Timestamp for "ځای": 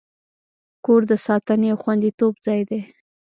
2.45-2.61